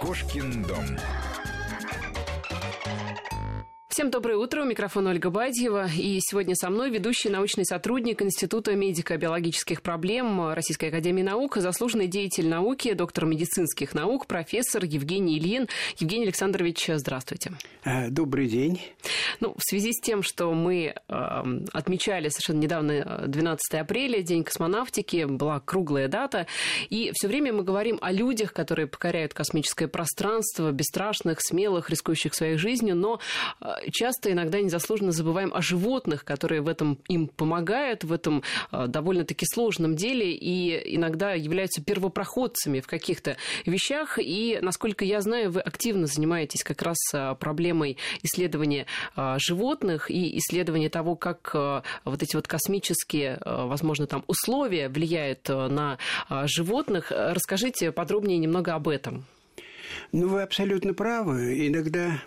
[0.00, 0.86] Кошкин дом.
[3.94, 4.62] Всем доброе утро.
[4.62, 5.86] У микрофона Ольга Бадьева.
[5.96, 12.48] И сегодня со мной ведущий научный сотрудник Института медико-биологических проблем Российской Академии Наук, заслуженный деятель
[12.48, 15.68] науки, доктор медицинских наук, профессор Евгений Ильин.
[15.98, 17.52] Евгений Александрович, здравствуйте.
[17.84, 18.82] А, добрый день.
[19.38, 21.42] Ну, в связи с тем, что мы э,
[21.72, 26.48] отмечали совершенно недавно 12 апреля, День космонавтики, была круглая дата,
[26.90, 32.56] и все время мы говорим о людях, которые покоряют космическое пространство, бесстрашных, смелых, рискующих своей
[32.56, 33.20] жизнью, но
[33.90, 38.42] часто иногда незаслуженно забываем о животных, которые в этом им помогают, в этом
[38.72, 44.18] э, довольно-таки сложном деле и иногда являются первопроходцами в каких-то вещах.
[44.20, 50.38] И, насколько я знаю, вы активно занимаетесь как раз э, проблемой исследования э, животных и
[50.38, 51.54] исследования того, как
[52.04, 55.98] вот эти вот космические, возможно, там условия влияют на
[56.44, 57.10] животных.
[57.10, 59.24] Расскажите подробнее немного об этом.
[60.12, 61.66] Ну, вы абсолютно правы.
[61.66, 62.22] Иногда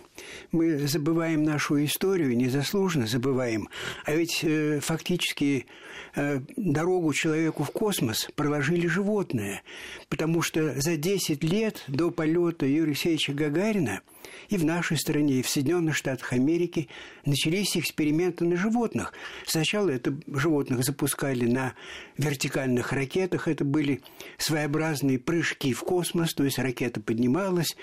[0.52, 3.68] мы забываем нашу историю, незаслуженно забываем.
[4.04, 5.66] А ведь э, фактически
[6.14, 9.62] э, дорогу человеку в космос проложили животные.
[10.08, 14.00] Потому что за 10 лет до полета Юрия Алексеевича Гагарина–
[14.48, 16.88] и в нашей стране, и в Соединенных Штатах Америки
[17.24, 19.12] начались эксперименты на животных.
[19.46, 21.74] Сначала это животных запускали на
[22.16, 23.48] вертикальных ракетах.
[23.48, 24.00] Это были
[24.38, 27.76] своеобразные прыжки в космос, то есть ракета поднималась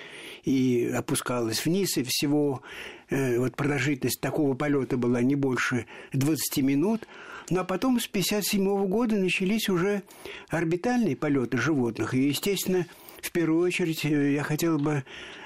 [0.44, 2.64] и опускалась вниз, и всего
[3.10, 7.08] э, вот продолжительность такого полета была не больше 20 минут.
[7.52, 10.02] Ну а потом с 1957 года начались уже
[10.50, 12.16] орбитальные полеты животных.
[12.16, 12.88] И, естественно,
[13.22, 15.04] в первую очередь э, я хотел бы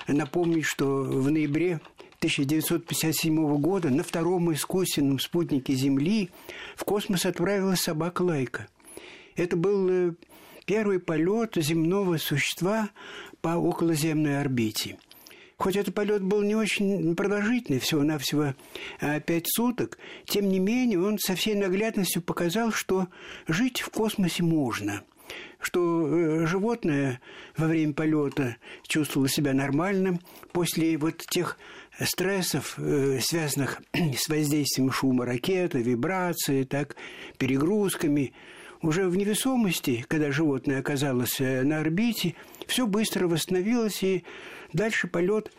[0.07, 1.81] напомнить, что в ноябре
[2.19, 6.29] 1957 года на втором искусственном спутнике Земли
[6.77, 8.67] в космос отправилась собака Лайка.
[9.35, 10.13] Это был э,
[10.65, 12.89] первый полет земного существа
[13.41, 14.97] по околоземной орбите.
[15.59, 18.55] Хоть этот полет был не очень продолжительный, всего-навсего
[19.01, 23.07] э, пять суток, тем не менее он со всей наглядностью показал, что
[23.47, 25.03] жить в космосе можно–
[25.59, 27.19] что э, животное
[27.57, 28.55] во время полета
[28.87, 30.19] чувствовало себя нормальным
[30.51, 31.57] после вот тех
[31.99, 36.95] стрессов, э, связанных с воздействием шума ракеты, вибрации, так,
[37.37, 38.33] перегрузками.
[38.81, 42.35] Уже в невесомости, когда животное оказалось э, на орбите,
[42.69, 44.23] все быстро восстановилось, и
[44.71, 45.51] дальше полет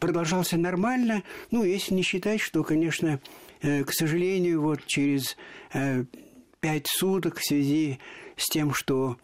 [0.00, 1.22] продолжался нормально.
[1.50, 3.20] Ну, если не считать, что, конечно,
[3.60, 5.36] к сожалению, вот через
[6.60, 8.00] пять суток в связи
[8.36, 9.16] с тем, что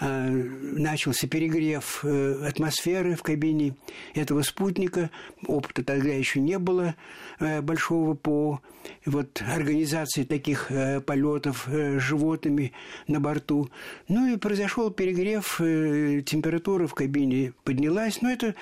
[0.00, 3.76] э, начался перегрев э, атмосферы в кабине
[4.14, 5.10] этого спутника.
[5.46, 6.94] Опыта тогда еще не было
[7.40, 8.60] э, большого по
[9.04, 12.72] вот, организации таких э, полетов э, животными
[13.06, 13.70] на борту.
[14.08, 18.22] Ну и произошел перегрев, э, температура в кабине поднялась.
[18.22, 18.54] Но это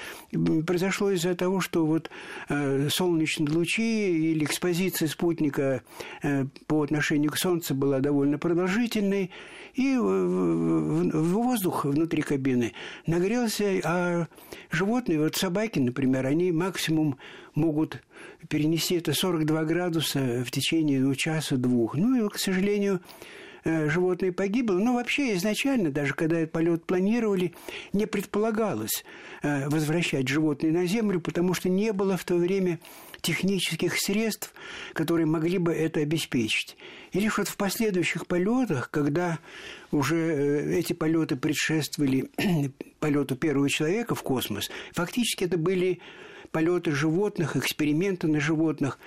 [0.67, 2.11] произошло из-за того, что вот
[2.49, 5.83] э, солнечные лучи или экспозиция спутника
[6.23, 9.31] э, по отношению к Солнцу была довольно продолжительной
[9.75, 12.73] и воздух внутри кабины
[13.07, 14.27] нагрелся, а
[14.71, 17.17] животные, вот собаки, например, они максимум
[17.55, 18.03] могут
[18.49, 21.97] перенести это 42 градуса в течение ну, часа-двух.
[21.97, 23.01] Ну и, к сожалению,
[23.65, 24.79] э, животное погибло.
[24.79, 27.55] Но вообще изначально, даже когда этот полет планировали,
[27.93, 29.05] не предполагалось
[29.43, 32.79] э, возвращать животные на Землю, потому что не было в то время
[33.25, 34.53] технических средств,
[34.93, 36.77] которые могли бы это обеспечить.
[37.13, 39.39] И лишь вот в последующих полетах, когда
[39.91, 42.31] уже э, эти полеты предшествовали
[43.01, 46.01] полету первого человека в космос, фактически это были
[46.53, 48.99] полеты животных, эксперименты на животных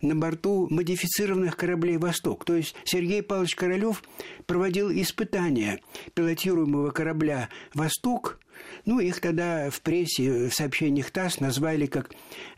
[0.00, 2.44] на борту модифицированных кораблей «Восток».
[2.44, 4.02] То есть Сергей Павлович Королёв
[4.46, 5.80] проводил испытания
[6.14, 8.38] пилотируемого корабля «Восток»
[8.84, 12.10] Ну, их тогда в прессе, в сообщениях ТАСС назвали как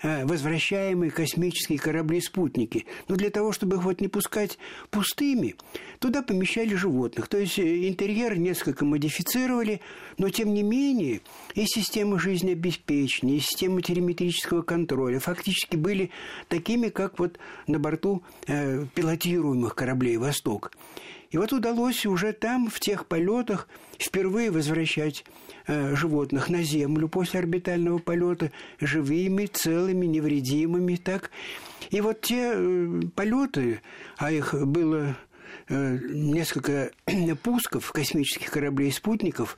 [0.03, 2.87] э, возвращаемые космические корабли-спутники.
[3.09, 4.59] Но для того, чтобы их вот не пускать
[4.91, 5.57] пустыми,
[5.99, 7.29] туда помещали животных.
[7.29, 9.81] То есть э, интерьер несколько модифицировали,
[10.19, 11.21] но тем не менее
[11.55, 16.11] и система жизнеобеспечения, и система телеметрического контроля фактически были
[16.49, 20.73] такими, как вот на борту э, пилотируемых кораблей «Восток».
[21.31, 23.69] И вот удалось уже там, в тех полетах,
[23.99, 25.25] впервые возвращать
[25.67, 30.97] э, животных на Землю после орбитального полета живыми, целыми, невредимыми.
[30.97, 31.31] Так.
[31.91, 33.81] И вот те э, полеты,
[34.19, 35.17] а их было
[35.69, 36.91] э, несколько
[37.43, 39.57] пусков космических кораблей спутников.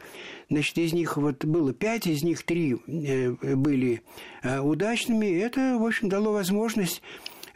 [0.49, 4.03] Значит, из них вот было пять, из них три были
[4.43, 5.39] удачными.
[5.39, 7.03] Это, в общем, дало возможность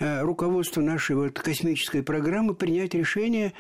[0.03, 3.53] руководству нашей вот космической программы принять решение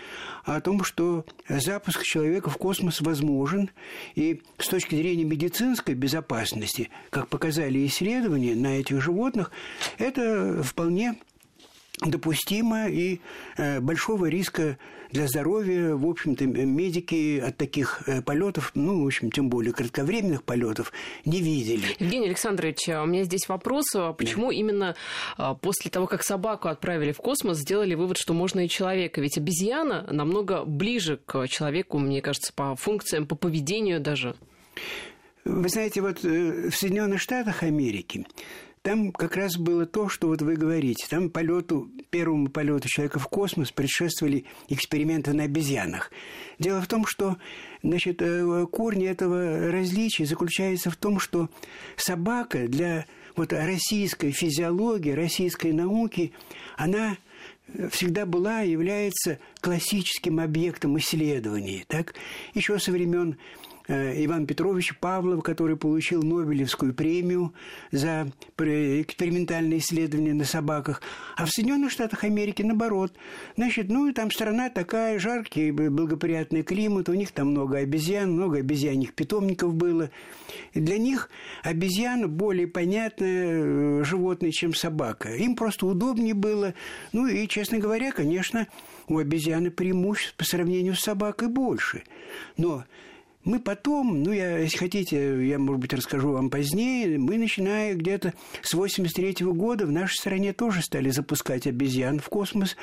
[0.44, 3.70] о том, что запуск человека в космос возможен.
[4.14, 9.50] И с точки зрения медицинской безопасности, как показали исследования на этих животных,
[9.98, 11.16] это вполне
[12.04, 13.20] допустимо и
[13.56, 14.78] э, большого риска
[15.10, 20.42] для здоровья, в общем-то, медики от таких э, полетов, ну, в общем, тем более кратковременных
[20.42, 20.92] полетов,
[21.24, 21.84] не видели.
[21.98, 24.54] Евгений Александрович, а у меня здесь вопрос, а почему да.
[24.54, 24.96] именно
[25.36, 29.20] а, после того, как собаку отправили в космос, сделали вывод, что можно и человека?
[29.20, 34.34] Ведь обезьяна намного ближе к человеку, мне кажется, по функциям, по поведению даже.
[35.44, 38.26] Вы знаете, вот э, в Соединенных Штатах Америки
[38.82, 41.06] там как раз было то, что вот вы говорите.
[41.08, 46.10] Там полету, первому полету человека в космос предшествовали эксперименты на обезьянах.
[46.58, 47.36] Дело в том, что
[47.82, 51.48] значит, э, корни этого различия заключается в том, что
[51.96, 53.06] собака для
[53.36, 56.32] вот российской физиологии, российской науки,
[56.76, 57.16] она
[57.90, 61.84] всегда была, является классическим объектом исследований.
[61.86, 62.14] Так?
[62.54, 63.38] Еще со времен
[63.88, 67.52] Иван Петрович Павлов, который получил Нобелевскую премию
[67.90, 71.02] за экспериментальные исследования на собаках.
[71.36, 73.12] А в Соединенных Штатах Америки наоборот.
[73.56, 79.14] Значит, ну, там страна такая, жаркий, благоприятный климат, у них там много обезьян, много обезьянных
[79.14, 80.10] питомников было.
[80.72, 81.28] И для них
[81.62, 85.34] обезьяна более понятное э, животное, чем собака.
[85.34, 86.74] Им просто удобнее было.
[87.12, 88.66] Ну и, честно говоря, конечно,
[89.08, 92.02] у обезьяны преимуществ по сравнению с собакой больше.
[92.56, 92.84] Но
[93.44, 98.34] мы потом, ну, я, если хотите, я, может быть, расскажу вам позднее, мы, начиная где-то
[98.62, 102.76] с 83 -го года, в нашей стране тоже стали запускать обезьян в космос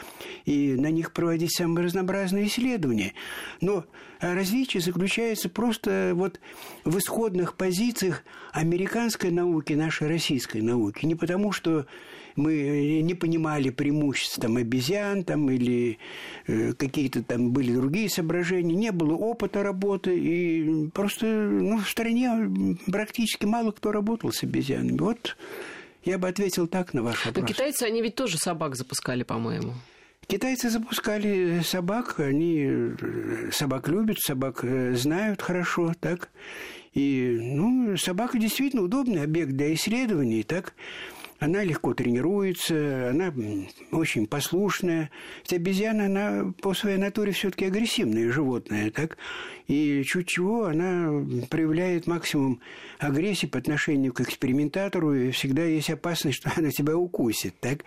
[0.45, 3.13] и на них проводить самые разнообразные исследования.
[3.61, 3.85] Но
[4.19, 6.39] различие заключается просто вот
[6.83, 11.05] в исходных позициях американской науки, нашей российской науки.
[11.05, 11.85] Не потому, что
[12.39, 15.97] мы не понимали преимуществ там, обезьян там, или
[16.47, 22.75] э, какие-то там были другие соображения, не было опыта работы, и просто ну, в стране
[22.91, 24.97] практически мало кто работал с обезьянами.
[24.97, 25.37] Вот
[26.03, 27.41] я бы ответил так на ваш вопрос.
[27.41, 29.73] Но китайцы, они ведь тоже собак запускали, по-моему.
[30.27, 36.29] Китайцы запускали собак, они э, собак любят, собак э, знают хорошо, так.
[36.93, 40.73] И, ну, собака действительно удобный объект для исследований, так.
[41.39, 43.33] Она легко тренируется, она
[43.91, 45.09] очень послушная.
[45.43, 49.17] Ведь обезьяна, она по своей натуре все-таки агрессивное животное, так?
[49.67, 52.59] И чуть чего она проявляет максимум
[52.97, 57.85] агрессии по отношению к экспериментатору, и всегда есть опасность, что она тебя укусит, так?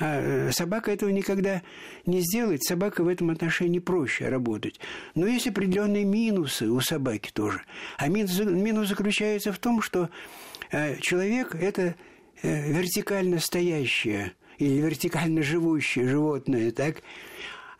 [0.00, 1.62] А э, собака этого никогда
[2.04, 4.80] не сделает, собака в этом отношении проще работать.
[5.14, 7.62] Но есть определенные минусы у собаки тоже.
[7.96, 10.10] А минус, минус заключается в том, что
[10.72, 11.94] э, человек– это
[12.42, 17.02] вертикально стоящее или вертикально живущее животное, так?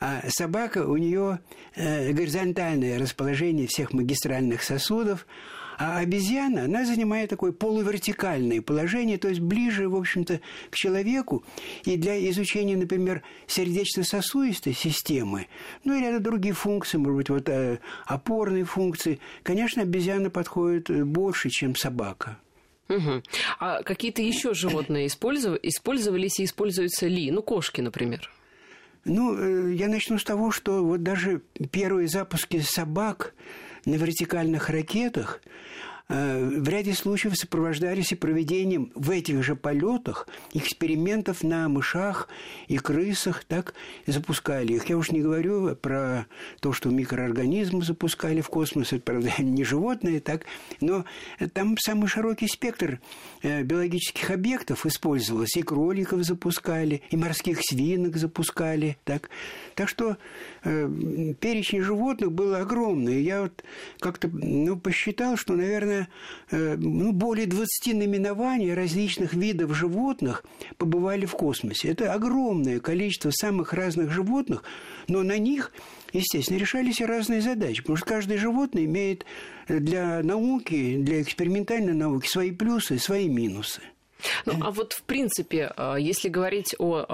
[0.01, 1.41] А собака, у нее
[1.75, 5.27] э, горизонтальное расположение всех магистральных сосудов,
[5.77, 10.41] а обезьяна, она занимает такое полувертикальное положение, то есть ближе, в общем-то,
[10.71, 11.45] к человеку.
[11.85, 15.47] И для изучения, например, сердечно-сосудистой системы,
[15.85, 21.49] ну и ряда других функций, может быть, вот э, опорные функции, конечно, обезьяна подходит больше,
[21.49, 22.39] чем собака.
[22.89, 23.23] Угу.
[23.61, 27.31] А какие-то еще животные использовались и используются ли?
[27.31, 28.31] Ну, кошки, например.
[29.05, 33.35] Ну, э, я начну с того, что вот даже первые запуски собак
[33.85, 35.41] на вертикальных ракетах
[36.09, 42.29] в ряде случаев сопровождались и проведением в этих же полетах экспериментов на мышах
[42.67, 43.75] и крысах, так
[44.07, 44.89] и запускали их.
[44.89, 46.27] Я уж не говорю про
[46.61, 50.47] то, что микроорганизмы запускали в космос, это, правда, не животные, так,
[50.81, 51.05] но
[51.53, 53.01] там самый широкий спектр
[53.43, 55.61] э, биологических объектов использовался.
[55.61, 59.29] И кроликов запускали, и морских свинок запускали, так.
[59.75, 60.17] Так что
[60.65, 63.23] э, перечень животных был огромный.
[63.23, 63.65] Я вот
[64.01, 65.98] как-то ну, посчитал, что, наверное,
[66.51, 70.45] э, ну, более 20 наименований различных видов животных
[70.77, 71.89] побывали в космосе.
[71.89, 74.63] Это огромное количество самых разных животных,
[75.09, 75.73] но на них
[76.13, 79.25] естественно, решались и разные задачи, потому что каждое животное имеет
[79.69, 83.81] для науки, для экспериментальной науки свои плюсы, свои минусы.
[84.47, 87.05] Ну, а вот в принципе, а, если говорить о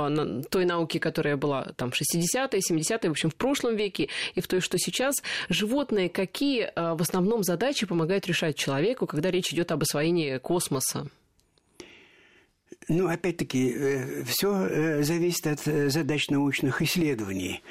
[0.51, 4.47] той науке, которая была там в 60-е, 70-е, в общем, в прошлом веке, и в
[4.47, 5.17] той, что сейчас,
[5.49, 11.09] животные какие а, в основном задачи помогают решать человеку, когда речь идет об освоении космоса?
[12.89, 17.63] Ну, опять-таки, э, все э, зависит от э, задач научных исследований.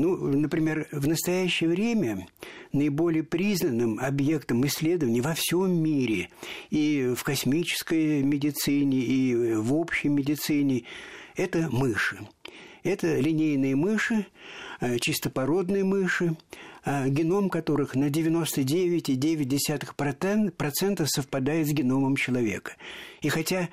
[0.00, 2.26] Ну, например, в настоящее время
[2.72, 6.30] наиболее признанным объектом исследований во всем мире
[6.70, 10.84] и в космической медицине, и в общей медицине
[11.36, 12.16] это мыши.
[12.82, 14.24] Это линейные мыши,
[14.80, 16.34] э, чистопородные мыши,
[16.84, 22.72] геном которых на 99,9% совпадает с геномом человека.
[23.20, 23.68] И хотя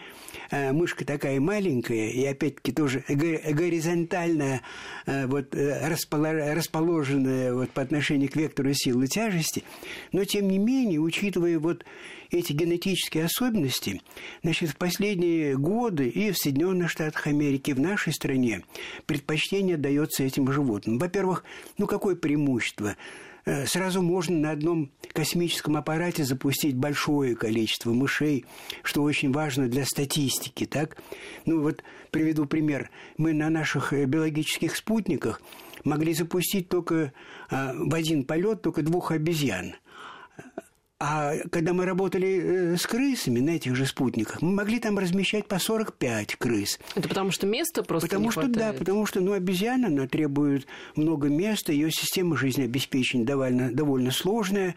[0.52, 4.62] э, мышка такая маленькая и опять-таки тоже горизонтально
[5.06, 9.64] вот, расположенная вот, по отношению к вектору силы тяжести,
[10.12, 11.86] но тем не менее, учитывая вот
[12.32, 14.02] эти генетические особенности,
[14.44, 18.64] значит, в последние годы и в Соединенных Штатах Америки, и в нашей стране
[19.06, 20.98] предпочтение дается этим животным.
[20.98, 21.44] Во-первых,
[21.78, 22.96] ну какое преимущество?
[23.48, 28.46] Э, сразу можно на одном космическом аппарате запустить большое количество мышей,
[28.84, 30.98] что очень важно для статистики, так?
[31.46, 31.82] Ну вот
[32.12, 32.90] приведу пример.
[33.18, 35.42] Мы на наших э, биологических спутниках
[35.86, 37.14] могли запустить только
[37.50, 39.76] а, в один полет только двух обезьян.
[41.00, 45.48] А когда мы работали э, с крысами на этих же спутниках, мы могли там размещать
[45.48, 46.80] по 45 крыс.
[46.96, 48.74] Это потому что места просто потому не что, хватает?
[48.74, 54.74] Да, потому что ну, обезьяна, она требует много места, ее система жизнеобеспечения довольно, довольно сложная.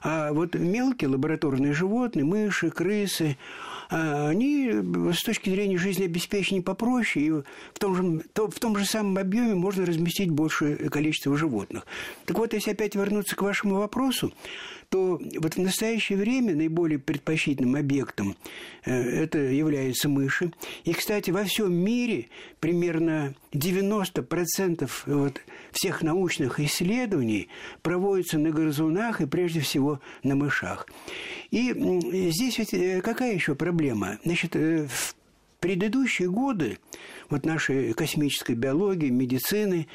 [0.00, 3.36] А вот мелкие лабораторные животные, мыши, крысы,
[3.90, 4.70] а, они
[5.12, 9.84] с точки зрения жизнеобеспечения попроще, и в том же, в том же самом объеме можно
[9.84, 11.86] разместить большее количество животных.
[12.26, 14.32] Так вот, если опять вернуться к вашему вопросу,
[14.88, 18.36] то вот в настоящее время наиболее предпочтительным объектом
[18.84, 20.52] э, это являются мыши.
[20.84, 22.28] И, кстати, во всем мире
[22.58, 25.40] примерно 90% вот
[25.72, 27.48] всех научных исследований
[27.82, 30.86] проводятся на грызунах и прежде всего на мышах.
[31.50, 31.72] И
[32.30, 34.18] здесь ведь э, какая еще проблема?
[34.24, 35.14] Значит, э, в
[35.60, 36.78] предыдущие годы
[37.28, 39.88] вот нашей космической биологии, медицины,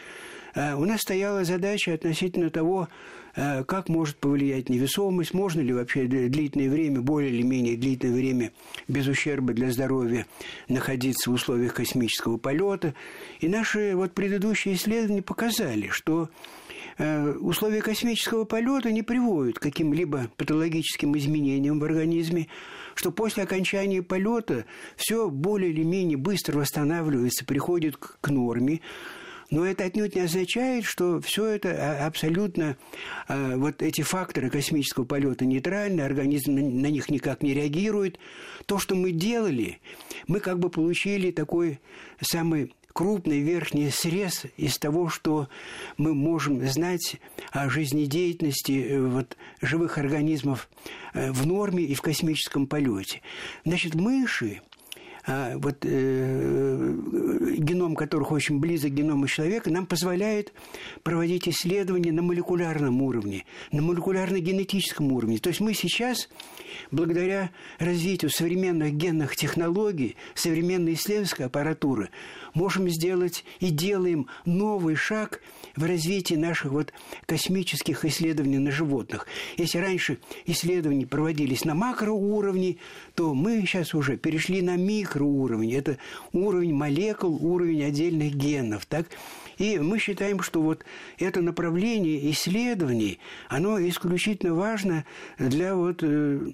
[0.56, 2.90] у нас стояла задача относительно того,
[3.34, 8.52] как может повлиять невесомость, можно ли вообще длительное время, более или менее длительное время
[8.88, 10.28] без ущерба для здоровья
[10.68, 12.94] находиться в условиях космического полета.
[13.40, 16.30] И наши вот предыдущие исследования показали, что
[16.98, 22.48] э, условия космического полета не приводят к каким-либо патологическим изменениям в организме,
[22.96, 28.82] что после окончания полета все более или менее быстро восстанавливается, приходит к норме,
[29.54, 32.76] но это отнюдь не означает, что все это а, абсолютно,
[33.28, 38.18] а, вот эти факторы космического полета нейтральны, организм на них никак не реагирует.
[38.66, 39.80] То, что мы делали,
[40.26, 41.80] мы как бы получили такой
[42.20, 45.50] самый крупный верхний срез из того, что
[45.98, 47.18] мы можем знать
[47.52, 50.68] о жизнедеятельности э, вот, живых организмов
[51.14, 53.22] э, в норме и в космическом полете.
[53.66, 54.62] Значит, мыши
[55.26, 56.96] а, вот, э,
[57.58, 60.52] геном которых очень близок к геному человека, нам позволяет
[61.04, 65.38] проводить исследования на молекулярном уровне, на молекулярно-генетическом уровне.
[65.38, 66.30] То есть мы сейчас,
[66.92, 72.10] благодаря развитию современных генных технологий, современной исследовательской аппаратуры,
[72.54, 75.42] можем сделать и делаем новый шаг
[75.76, 76.94] в развитии наших вот
[77.26, 79.26] космических исследований на животных.
[79.58, 82.78] Если раньше исследования проводились на макроуровне,
[83.16, 84.76] то мы сейчас уже перешли на
[85.14, 85.74] микроуровень.
[85.74, 85.98] Это
[86.32, 88.86] уровень молекул, уровень отдельных генов.
[88.86, 89.08] Так?
[89.58, 90.84] И мы считаем, что вот
[91.20, 95.06] это направление исследований, оно исключительно важно
[95.38, 96.52] для вот э,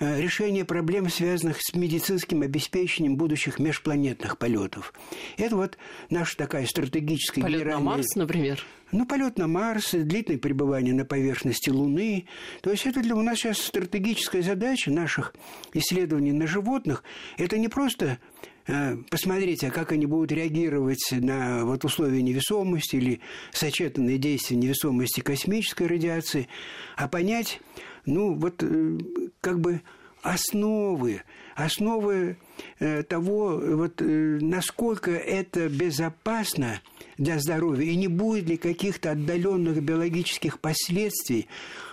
[0.00, 4.92] решение проблем, связанных с медицинским обеспечением будущих межпланетных полетов.
[5.36, 5.78] Это вот
[6.10, 7.84] наша такая стратегическая Полет генеральная...
[7.84, 8.64] на Марс, например?
[8.90, 12.26] Ну, полет на Марс, длительное пребывание на поверхности Луны.
[12.62, 15.34] То есть это для у нас сейчас стратегическая задача наших
[15.74, 17.04] исследований на животных.
[17.36, 18.18] Это не просто
[18.66, 23.20] э, посмотреть, а как они будут реагировать на вот условия невесомости или
[23.52, 26.48] сочетанные действия невесомости космической радиации,
[26.96, 27.60] а понять,
[28.06, 28.98] ну, вот э,
[29.40, 29.82] как бы
[30.22, 31.22] основы,
[31.54, 32.36] основы
[32.78, 36.80] э, того, вот, э, насколько это безопасно
[37.16, 41.48] для здоровья, и не будет ли каких-то отдаленных биологических последствий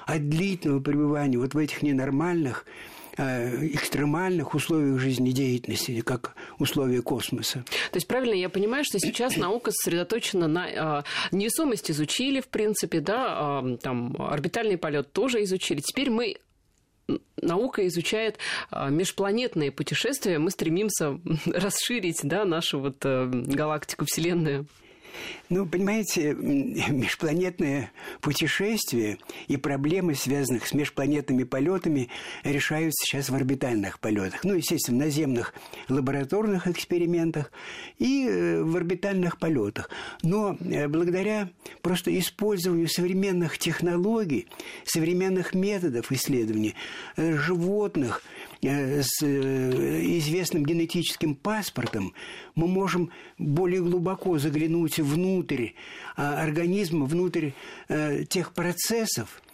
[0.06, 2.66] от длительного пребывания вот в этих ненормальных
[3.18, 7.64] экстремальных условиях жизнедеятельности, как условия космоса.
[7.92, 10.68] То есть правильно я понимаю, что сейчас наука сосредоточена на
[11.00, 15.80] э, невесомость изучили, в принципе, да, э, там орбитальный полет тоже изучили.
[15.80, 16.36] Теперь мы
[17.42, 18.40] наука изучает
[18.72, 24.68] межпланетные путешествия, мы стремимся расширить да, нашу вот э, галактику, Вселенную.
[25.50, 27.92] Ну, понимаете, межпланетные
[28.22, 29.18] путешествия
[29.48, 32.10] и проблемы, связанных с межпланетными полетами,
[32.44, 34.44] решаются сейчас в орбитальных полетах.
[34.44, 35.54] Ну, естественно, в наземных
[35.90, 37.52] лабораторных экспериментах
[38.00, 39.90] и э, в орбитальных полетах.
[40.24, 41.50] Но э, благодаря
[41.82, 44.48] просто использованию современных технологий,
[44.84, 46.76] современных методов исследований
[47.18, 48.22] э, животных,
[48.62, 52.14] с известным генетическим паспортом,
[52.56, 55.70] мы можем более глубоко заглянуть внутрь
[56.16, 57.52] организма, внутрь
[58.30, 59.45] тех процессов, Э,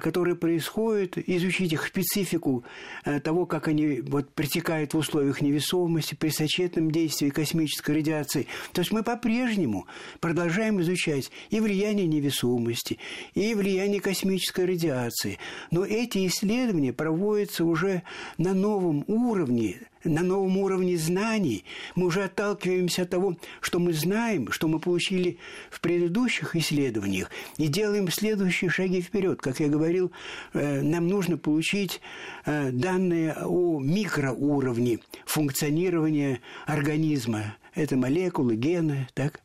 [0.00, 2.64] которые происходят, изучить их специфику
[3.04, 8.46] э, того, как они вот, протекают в условиях невесомости, при сочетном действии космической радиации.
[8.72, 9.86] То есть мы по-прежнему
[10.20, 12.98] продолжаем изучать и влияние невесомости,
[13.34, 15.38] и влияние космической радиации.
[15.70, 18.02] Но эти исследования проводятся уже
[18.38, 21.64] на новом уровне, на новом уровне знаний.
[21.94, 25.38] Мы уже отталкиваемся от того, что мы знаем, что мы получили
[25.70, 29.40] в предыдущих исследованиях, и делаем следующие шаги вперед.
[29.40, 30.12] Как я говорил,
[30.52, 32.00] э, нам нужно получить
[32.44, 37.56] э, данные о микроуровне функционирования организма.
[37.74, 39.40] Это молекулы, гены, так,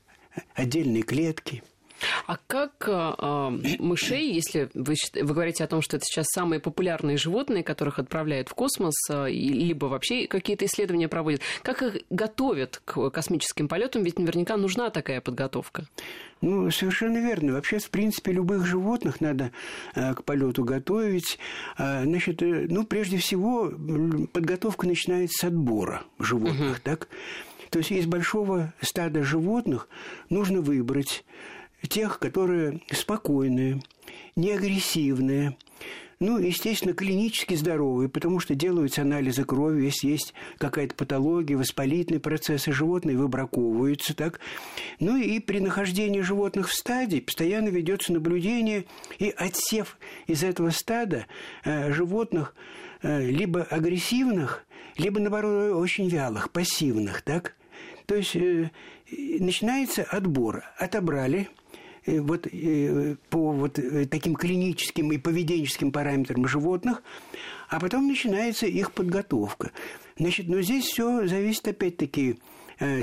[0.56, 1.64] отдельные клетки–
[2.28, 7.18] а как э, мышей, если вы, вы говорите о том, что это сейчас самые популярные
[7.18, 13.10] животные, которых отправляют в космос, э, либо вообще какие-то исследования проводят, как их готовят к
[13.10, 14.04] космическим полетам?
[14.04, 15.86] Ведь наверняка нужна такая подготовка.
[16.42, 17.54] Ну, совершенно верно.
[17.54, 19.52] Вообще, в принципе, любых животных надо
[19.94, 21.38] э, к полету готовить.
[21.78, 23.72] Э, значит, э, ну, прежде всего,
[24.34, 26.82] подготовка начинается с отбора животных, угу.
[26.84, 27.08] так?
[27.70, 29.88] То есть из большого стада животных
[30.30, 31.24] нужно выбрать
[31.88, 33.82] тех, которые спокойные,
[34.36, 35.58] не агрессивные,
[36.22, 42.72] ну, естественно, клинически здоровые, потому что делаются анализы крови, если есть какая-то патология, воспалительные процессы,
[42.72, 44.40] животные выбраковываются, так.
[45.00, 48.86] Ну и при нахождении животных в стаде постоянно ведется наблюдение
[49.18, 49.98] и отсев
[50.28, 51.26] из этого стада
[51.66, 52.54] э, животных
[53.02, 54.64] э, либо агрессивных,
[54.98, 57.56] либо, наоборот, очень вялых, пассивных, так.
[58.06, 58.70] То есть э,
[59.10, 60.66] начинается отбор.
[60.78, 61.50] Отобрали–
[62.06, 67.04] вот э, по вот э, таким клиническим и поведенческим параметрам животных,
[67.70, 69.72] а потом начинается их подготовка.
[70.18, 72.40] Значит, но здесь все зависит опять-таки,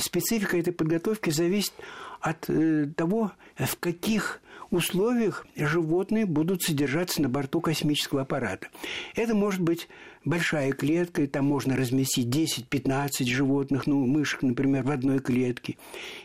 [0.01, 1.73] специфика этой подготовки зависит
[2.21, 2.49] от
[2.97, 4.41] того, в каких
[4.71, 8.69] условиях животные будут содержаться на борту космического аппарата.
[9.15, 9.89] Это может быть
[10.25, 15.77] большая клетка, и там можно разместить 10-15 животных, ну, мышек, например, в одной клетке.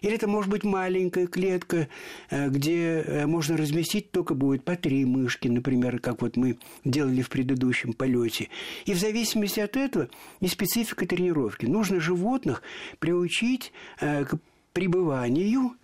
[0.02, 1.88] Или это может быть маленькая клетка,
[2.30, 7.22] э, где э, можно разместить только будет по три мышки, например, как вот мы делали
[7.22, 8.50] в предыдущем полете.
[8.86, 10.10] И в зависимости от этого
[10.42, 11.66] и специфика тренировки.
[11.66, 12.62] Нужно животных
[13.00, 14.36] приучить э, к
[14.74, 15.76] пребыванию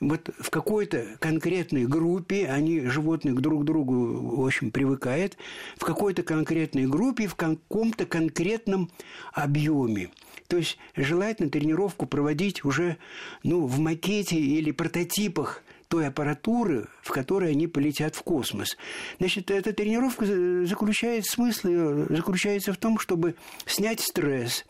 [0.00, 5.36] вот в какой-то конкретной группе, они, животные, друг другу, в общем, привыкают,
[5.76, 8.90] в какой-то конкретной группе, в каком-то конкретном
[9.32, 10.10] объеме.
[10.46, 12.96] То есть желательно тренировку проводить уже
[13.42, 18.76] ну, в макете или прототипах той аппаратуры, в которой они полетят в космос.
[19.18, 20.26] Значит, эта тренировка
[20.66, 23.34] заключается, смысл ее заключается в том, чтобы
[23.66, 24.66] снять стресс,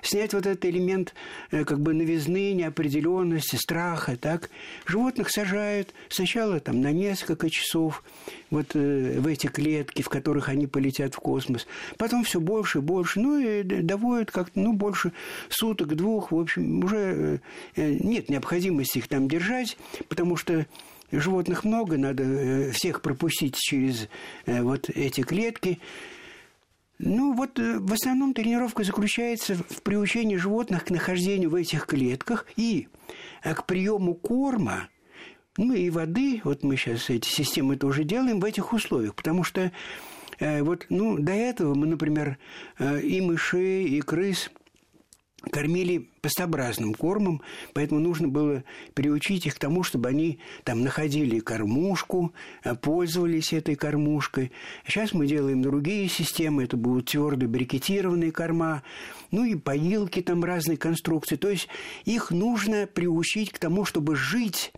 [0.00, 1.14] снять вот этот элемент
[1.50, 4.50] э, как бы новизны, неопределенности, страха, так.
[4.86, 8.02] Животных сажают сначала там на несколько часов,
[8.50, 11.66] вот э, в эти клетки, в которых они полетят в космос.
[11.98, 13.20] Потом все больше и больше.
[13.20, 15.12] Ну и доводят как-то, ну, больше
[15.48, 16.32] суток, двух.
[16.32, 17.40] В общем, уже
[17.76, 19.76] э, нет необходимости их там держать,
[20.08, 20.61] потому что
[21.20, 24.08] животных много, надо э, всех пропустить через
[24.46, 25.78] э, вот эти клетки.
[26.98, 32.46] Ну, вот э, в основном тренировка заключается в приучении животных к нахождению в этих клетках
[32.56, 32.88] и
[33.42, 34.88] к приему корма,
[35.56, 39.70] ну и воды, вот мы сейчас эти системы тоже делаем в этих условиях, потому что
[40.40, 42.38] вот, ну, до этого мы, например,
[42.80, 44.50] и мышей, и крыс–
[45.50, 47.42] кормили пастообразным кормом,
[47.74, 52.32] поэтому нужно было приучить их к тому, чтобы они там находили кормушку,
[52.64, 54.52] э, пользовались этой кормушкой.
[54.86, 58.82] Сейчас мы делаем другие системы, это будут твердые брикетированные корма,
[59.30, 61.36] ну и поилки там разные конструкции.
[61.36, 61.68] То есть
[62.04, 64.72] их нужно приучить к тому, чтобы жить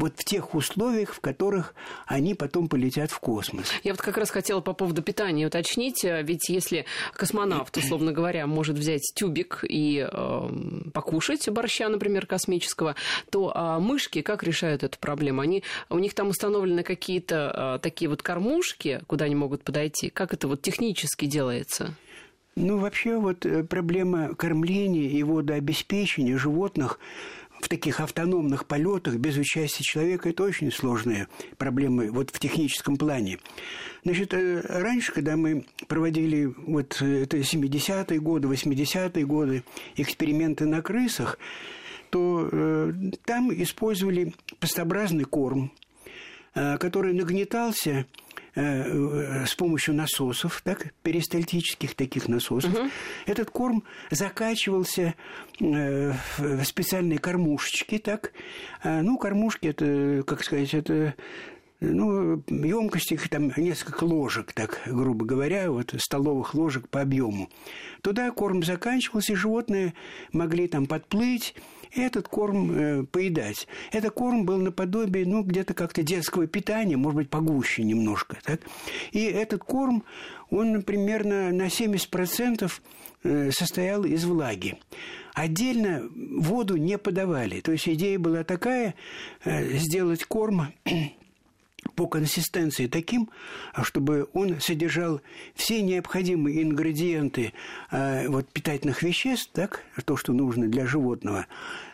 [0.00, 1.74] вот в тех условиях, в которых
[2.06, 3.72] они потом полетят в космос.
[3.84, 8.46] Я вот как раз хотела по поводу питания уточнить, э, ведь если космонавт, условно говоря,
[8.46, 10.50] может взять тюбик и э,
[10.92, 12.96] покушать борща, например, космического,
[13.30, 15.42] то э, мышки как решают эту проблему?
[15.42, 20.10] Они, у них там установлены какие-то э, такие вот кормушки, куда они могут подойти?
[20.10, 21.94] Как это вот технически делается?
[22.56, 26.98] Ну, вообще вот э, проблема кормления и водообеспечения животных
[27.60, 33.38] в таких автономных полетах без участия человека это очень сложные проблемы вот в техническом плане.
[34.04, 39.62] Значит, э, раньше, когда мы проводили вот э, это 70-е годы, 80-е годы
[39.96, 41.38] эксперименты на крысах,
[42.10, 42.92] то э,
[43.24, 45.72] там использовали пастообразный корм,
[46.54, 48.06] э, который нагнетался
[48.54, 52.72] э, с помощью насосов, так, перистальтических таких насосов.
[52.72, 52.90] Угу.
[53.26, 55.14] Этот корм закачивался
[55.60, 58.32] э, в специальные кормушечки, так.
[58.84, 61.14] Ну, кормушки это, как сказать, это
[61.80, 67.48] ну, емкости там несколько ложек, так грубо говоря, вот столовых ложек по объему.
[68.02, 69.94] Туда корм заканчивался, и животные
[70.32, 71.54] могли там подплыть,
[71.92, 73.66] и этот корм э, поедать.
[73.92, 78.60] Этот корм был наподобие, ну, где-то как-то детского питания, может быть, погуще немножко, так?
[79.12, 80.04] И этот корм,
[80.50, 82.70] он примерно на 70%
[83.22, 84.78] э, состоял из влаги.
[85.34, 87.60] Отдельно воду не подавали.
[87.60, 88.94] То есть идея была такая,
[89.44, 90.72] э, сделать корм
[91.94, 93.30] по консистенции таким,
[93.82, 95.20] чтобы он содержал
[95.54, 97.52] все необходимые ингредиенты
[97.90, 101.46] э, вот, питательных веществ, так, то, что нужно для животного,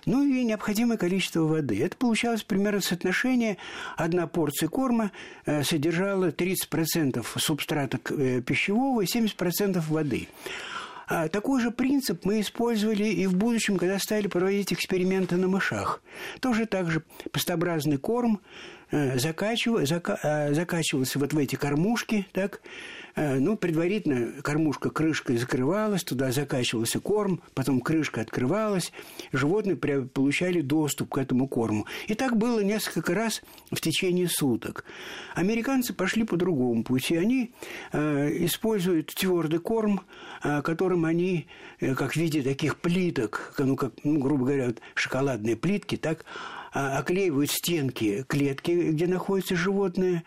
[0.05, 1.83] ну и необходимое количество воды.
[1.83, 3.59] Это получалось примерно соотношение.
[3.97, 5.13] Одна порция корма
[5.45, 10.29] э, содержала 30% субстрата э, пищевого и 70% воды.
[11.09, 16.03] А такой же принцип мы использовали и в будущем, когда стали проводить эксперименты на мышах.
[16.41, 18.41] Тоже так же пастообразный корм
[18.91, 19.53] зака,
[20.23, 22.61] э, закачивался вот в эти кормушки, так,
[23.17, 28.93] Э, ну, предварительно кормушка крышкой закрывалась, туда закачивался корм, потом крышка открывалась,
[29.33, 31.87] животные получали доступ к этому корму.
[32.09, 34.85] И так было несколько раз в течение суток.
[35.35, 37.17] Американцы пошли по другому пути.
[37.17, 37.55] Они
[37.93, 40.03] э, используют твердый корм,
[40.45, 41.47] э, которым они,
[41.81, 46.27] э, как в виде таких плиток, ну, как, ну, грубо говоря, шоколадные плитки, так
[46.77, 50.25] оклеивают стенки клетки, где находятся животные,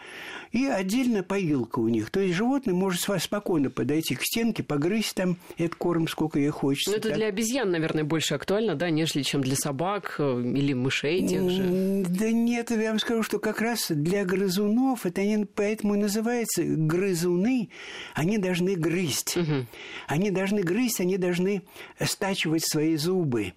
[0.52, 2.10] и отдельно поилка у них.
[2.10, 6.92] То есть животное может спокойно подойти к стенке, погрызть там этот корм, сколько ей хочется.
[6.92, 7.18] Но это так.
[7.18, 12.06] для обезьян, наверное, больше актуально, да, нежели чем для собак э, или мышей тех же.
[12.10, 16.64] Да нет, я вам скажу, что как раз для грызунов, это они поэтому и называются
[16.64, 17.70] грызуны,
[18.16, 19.38] они должны грызть.
[19.38, 19.66] Угу.
[20.08, 21.62] Они должны грызть, они должны
[22.00, 23.54] стачивать свои зубы.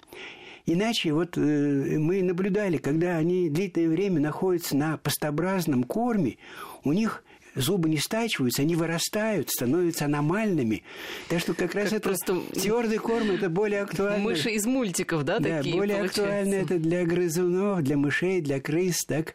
[0.66, 6.36] Иначе вот э, мы наблюдали, когда они длительное время находятся на пастообразном корме,
[6.84, 10.82] у них зубы не стачиваются, они вырастают, становятся аномальными.
[11.28, 12.40] Так что как раз как это просто...
[12.52, 14.22] твердый корм это более актуально.
[14.22, 16.22] Мыши из мультиков, да, да такие более получается.
[16.22, 19.34] актуально это для грызунов, для мышей, для крыс, так.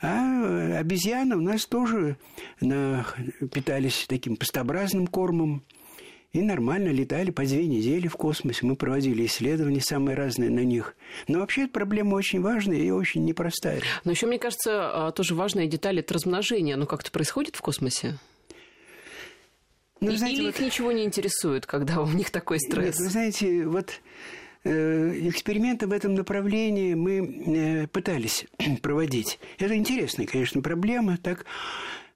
[0.00, 2.16] А обезьяны у нас тоже
[2.60, 3.06] на...
[3.52, 5.62] питались таким пастообразным кормом.
[6.32, 8.66] И нормально летали по две недели в космосе.
[8.66, 10.94] Мы проводили исследования самые разные на них.
[11.26, 13.80] Но вообще эта проблема очень важная и очень непростая.
[14.04, 16.74] Но еще, мне кажется, а, тоже важная деталь– это размножение.
[16.74, 18.18] Оно как-то происходит в космосе?
[20.00, 20.54] Ну, знаете, Или вот...
[20.56, 22.84] их ничего не интересует, когда у них такой стресс?
[22.84, 23.92] Нет, вы знаете, вот
[24.64, 28.46] э, эксперименты в этом направлении мы э, пытались
[28.82, 29.38] проводить.
[29.58, 31.16] Это интересная, конечно, проблема.
[31.16, 31.46] Так,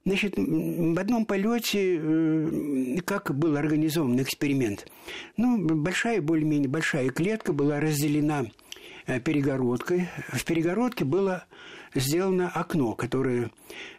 [0.05, 4.85] Значит, в одном полете, э, как был организован эксперимент?
[5.37, 8.47] Ну, большая, более-менее большая клетка была разделена
[9.07, 10.09] э, перегородкой.
[10.27, 11.45] В перегородке было
[11.95, 13.51] сделано окно, которое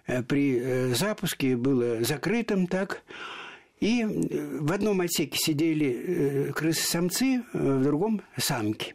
[0.06, 3.02] э, при запуске было закрытым так.
[3.80, 8.94] И в одном отсеке сидели крысы-самцы, в другом– самки.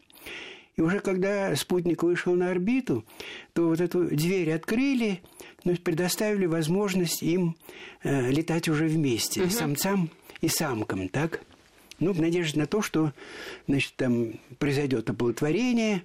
[0.80, 3.06] И уже когда спутник вышел на орбиту,
[3.54, 5.22] то вот эту дверь открыли–
[5.64, 7.56] но предоставили возможность им
[8.04, 9.50] э, летать уже вместе, угу.
[9.50, 10.10] самцам
[10.42, 11.42] и самкам, так?
[12.00, 13.12] Ну, в надежде на то, что,
[13.68, 16.04] значит, там произойдет оплодотворение.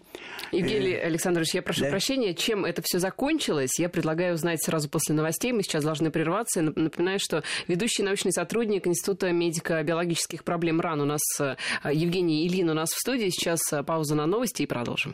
[0.53, 1.91] Евгений э, Александрович, я прошу да.
[1.91, 5.53] прощения, чем это все закончилось, я предлагаю узнать сразу после новостей.
[5.53, 6.63] Мы сейчас должны прерваться.
[6.63, 11.57] Напоминаю, что ведущий научный сотрудник Института медико-биологических проблем РАН у нас, э,
[11.93, 13.29] Евгений Ильин у нас в студии.
[13.31, 15.13] Сейчас э, пауза на новости и продолжим.